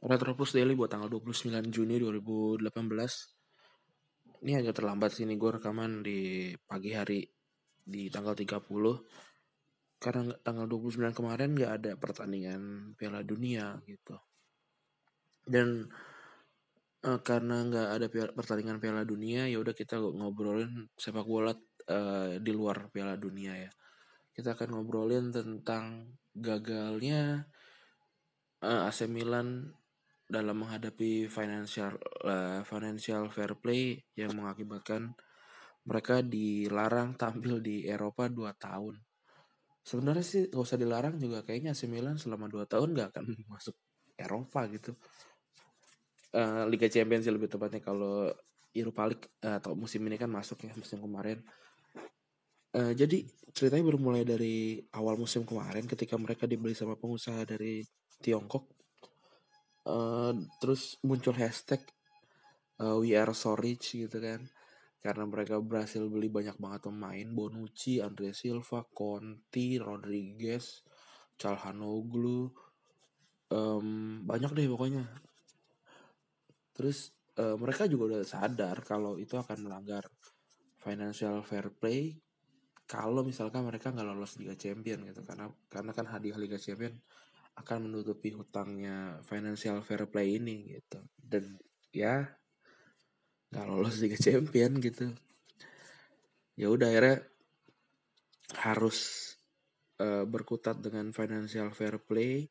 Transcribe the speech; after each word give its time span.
Retropus 0.00 0.56
Daily 0.56 0.72
buat 0.72 0.88
tanggal 0.88 1.12
29 1.12 1.52
Juni 1.68 2.00
2018. 2.00 2.64
Ini 4.40 4.52
agak 4.56 4.80
terlambat 4.80 5.12
sih 5.12 5.28
nih 5.28 5.36
gue 5.36 5.50
rekaman 5.60 6.00
di 6.00 6.50
pagi 6.64 6.96
hari 6.96 7.20
di 7.84 8.08
tanggal 8.08 8.32
30. 8.32 8.64
Karena 10.00 10.32
tanggal 10.40 10.64
29 10.64 11.12
kemarin 11.12 11.52
gak 11.52 11.72
ada 11.84 11.92
pertandingan 12.00 12.96
Piala 12.96 13.20
Dunia 13.20 13.76
gitu. 13.84 14.16
Dan 15.44 15.84
uh, 17.04 17.20
karena 17.20 17.64
nggak 17.68 17.88
ada 18.00 18.06
piala, 18.08 18.32
pertandingan 18.32 18.80
Piala 18.80 19.04
Dunia, 19.04 19.48
ya 19.48 19.60
udah 19.60 19.76
kita 19.76 20.00
ngobrolin 20.00 20.88
sepak 20.96 21.24
bola 21.24 21.52
uh, 21.52 22.40
di 22.40 22.52
luar 22.52 22.88
Piala 22.88 23.20
Dunia 23.20 23.56
ya. 23.56 23.70
Kita 24.32 24.56
akan 24.56 24.80
ngobrolin 24.80 25.28
tentang 25.28 26.16
gagalnya 26.32 27.44
uh, 28.64 28.88
AC 28.88 29.04
Milan 29.10 29.76
dalam 30.30 30.62
menghadapi 30.62 31.26
financial 31.26 31.98
uh, 32.22 32.62
financial 32.62 33.26
fair 33.34 33.58
play 33.58 33.98
yang 34.14 34.30
mengakibatkan 34.38 35.10
mereka 35.82 36.22
dilarang 36.22 37.18
tampil 37.18 37.58
di 37.58 37.82
Eropa 37.90 38.30
2 38.30 38.46
tahun. 38.54 38.94
Sebenarnya 39.82 40.22
sih 40.22 40.42
gak 40.46 40.62
usah 40.62 40.78
dilarang 40.78 41.18
juga 41.18 41.42
kayaknya 41.42 41.74
AC 41.74 41.90
Milan 41.90 42.14
selama 42.14 42.46
2 42.46 42.62
tahun 42.70 42.94
gak 42.94 43.08
akan 43.10 43.24
masuk 43.52 43.74
Eropa 44.14 44.70
gitu. 44.70 44.94
Uh, 46.30 46.62
Liga 46.70 46.86
Champions 46.86 47.26
sih 47.26 47.34
lebih 47.34 47.50
tepatnya 47.50 47.82
kalau 47.82 48.30
Europa 48.70 49.02
League 49.10 49.26
uh, 49.42 49.58
atau 49.58 49.74
musim 49.74 50.06
ini 50.06 50.14
kan 50.14 50.30
masuk 50.30 50.62
ya 50.62 50.70
musim 50.78 51.02
kemarin. 51.02 51.42
Uh, 52.70 52.94
jadi 52.94 53.26
ceritanya 53.50 53.82
bermulai 53.82 54.22
dari 54.22 54.78
awal 54.94 55.18
musim 55.18 55.42
kemarin 55.42 55.90
ketika 55.90 56.14
mereka 56.14 56.46
dibeli 56.46 56.70
sama 56.78 56.94
pengusaha 56.94 57.42
dari 57.42 57.82
Tiongkok 58.22 58.79
uh, 59.86 60.32
terus 60.60 60.98
muncul 61.04 61.36
hashtag 61.36 61.80
uh, 62.80 62.96
we 62.98 63.12
are 63.12 63.32
so 63.36 63.54
rich 63.54 63.96
gitu 63.96 64.18
kan. 64.18 64.48
Karena 65.00 65.24
mereka 65.24 65.56
berhasil 65.56 66.04
beli 66.12 66.28
banyak 66.28 66.60
banget 66.60 66.92
pemain. 66.92 67.28
Bonucci, 67.32 68.04
Andre 68.04 68.36
Silva, 68.36 68.84
Conti, 68.84 69.80
Rodriguez, 69.80 70.84
Calhanoglu 71.40 72.52
um, 73.50 74.20
banyak 74.24 74.50
deh 74.52 74.68
pokoknya. 74.70 75.04
Terus 76.76 77.12
uh, 77.40 77.56
mereka 77.56 77.88
juga 77.90 78.16
udah 78.16 78.22
sadar 78.24 78.80
kalau 78.84 79.16
itu 79.16 79.36
akan 79.36 79.68
melanggar 79.68 80.04
financial 80.80 81.44
fair 81.44 81.68
play 81.72 82.16
kalau 82.88 83.22
misalkan 83.22 83.62
mereka 83.62 83.92
nggak 83.92 84.06
lolos 84.06 84.36
Liga 84.40 84.56
Champion 84.56 85.04
gitu. 85.06 85.24
Karena 85.24 85.46
karena 85.68 85.92
kan 85.96 86.06
hadiah 86.12 86.38
Liga 86.38 86.58
Champion 86.58 86.92
akan 87.58 87.90
menutupi 87.90 88.30
hutangnya 88.34 89.18
financial 89.26 89.82
fair 89.82 90.06
play 90.06 90.38
ini 90.38 90.78
gitu. 90.78 91.02
Dan 91.16 91.58
ya 91.90 92.26
nggak 93.50 93.66
lolos 93.66 93.98
Liga 93.98 94.18
Champion 94.18 94.78
gitu. 94.78 95.10
Ya 96.54 96.70
udah 96.70 96.86
akhirnya 96.92 97.18
harus 98.58 99.30
uh, 100.02 100.26
berkutat 100.26 100.82
dengan 100.82 101.10
financial 101.14 101.70
fair 101.74 101.98
play 102.02 102.50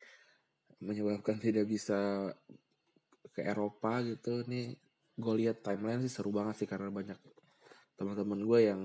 menyebabkan 0.80 1.40
tidak 1.40 1.68
bisa 1.68 2.32
ke 3.32 3.42
Eropa 3.44 4.04
gitu. 4.04 4.44
Nih 4.48 4.76
gue 5.20 5.34
lihat 5.36 5.64
timeline 5.64 6.04
sih 6.04 6.12
seru 6.12 6.32
banget 6.32 6.64
sih 6.64 6.68
karena 6.70 6.88
banyak 6.88 7.20
teman-teman 8.00 8.40
gue 8.40 8.60
yang 8.64 8.82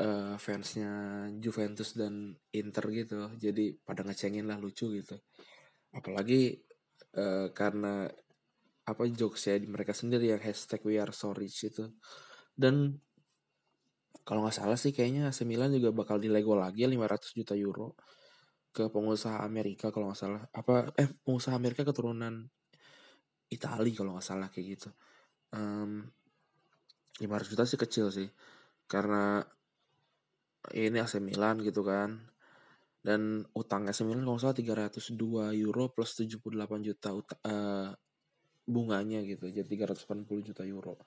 uh, 0.00 0.34
fansnya 0.40 0.90
Juventus 1.36 1.92
dan 1.92 2.32
Inter 2.54 2.84
gitu. 2.94 3.28
Jadi 3.36 3.76
pada 3.82 4.06
ngecengin 4.06 4.48
lah 4.48 4.56
lucu 4.56 4.88
gitu. 4.96 5.18
Apalagi 5.92 6.56
uh, 7.18 7.52
karena 7.52 8.08
apa 8.82 9.02
jokes 9.06 9.46
ya 9.46 9.54
mereka 9.62 9.94
sendiri 9.94 10.34
yang 10.34 10.42
hashtag 10.42 10.80
we 10.86 10.96
are 10.96 11.12
sorry 11.12 11.50
itu. 11.50 11.92
Dan 12.52 12.96
kalau 14.22 14.46
nggak 14.46 14.56
salah 14.56 14.78
sih 14.78 14.94
kayaknya 14.94 15.28
AC 15.34 15.42
Milan 15.42 15.74
juga 15.74 15.90
bakal 15.90 16.22
dilego 16.22 16.54
lagi 16.54 16.86
500 16.86 17.38
juta 17.38 17.54
euro 17.58 17.98
ke 18.72 18.88
pengusaha 18.88 19.42
Amerika 19.42 19.90
kalau 19.90 20.10
nggak 20.10 20.20
salah. 20.20 20.42
Apa 20.54 20.94
eh 20.96 21.10
pengusaha 21.26 21.54
Amerika 21.58 21.82
keturunan 21.84 22.46
Italia 23.52 23.92
kalau 23.92 24.16
nggak 24.16 24.26
salah 24.26 24.48
kayak 24.48 24.66
gitu. 24.78 24.88
Um, 25.52 26.08
500 27.20 27.50
juta 27.52 27.64
sih 27.68 27.78
kecil 27.80 28.06
sih. 28.08 28.28
Karena 28.88 29.44
ini 30.70 31.02
AC 31.02 31.18
Milan 31.18 31.58
gitu 31.66 31.82
kan. 31.82 32.22
Dan 33.02 33.42
utang 33.58 33.90
AC 33.90 34.06
Milan 34.06 34.22
kalau 34.22 34.38
salah 34.38 34.54
302 34.54 35.58
euro 35.58 35.90
plus 35.90 36.14
78 36.14 36.54
juta 36.86 37.10
uh, 37.18 37.90
bunganya 38.62 39.26
gitu. 39.26 39.50
Jadi 39.50 39.66
380 39.66 40.22
juta 40.46 40.62
euro. 40.62 41.02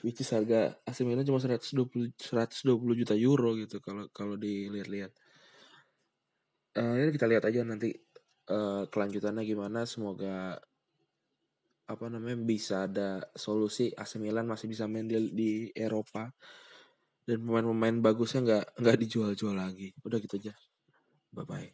Which 0.00 0.22
is 0.22 0.30
harga 0.32 0.78
AC 0.86 1.02
Milan 1.02 1.26
cuma 1.26 1.42
120 1.42 2.14
120 2.16 3.00
juta 3.04 3.14
euro 3.18 3.58
gitu 3.58 3.82
kalau 3.82 4.06
kalau 4.14 4.38
dilihat-lihat. 4.38 5.12
Uh, 6.74 6.94
ini 6.98 7.10
kita 7.14 7.26
lihat 7.26 7.44
aja 7.46 7.66
nanti 7.66 7.90
uh, 8.54 8.86
kelanjutannya 8.86 9.42
gimana. 9.42 9.82
Semoga 9.84 10.56
apa 11.84 12.04
namanya 12.08 12.38
bisa 12.38 12.86
ada 12.86 13.20
solusi. 13.34 13.90
AC 13.92 14.16
Milan 14.22 14.46
masih 14.48 14.70
bisa 14.70 14.86
main 14.86 15.04
di, 15.04 15.18
di 15.34 15.50
Eropa 15.74 16.32
dan 17.28 17.38
pemain-pemain 17.44 17.96
bagusnya 18.04 18.40
nggak 18.46 18.64
nggak 18.80 18.96
dijual-jual 19.02 19.54
lagi. 19.56 19.88
Udah 20.06 20.18
gitu 20.24 20.34
aja. 20.40 20.52
Bye 21.36 21.46
bye 21.50 21.68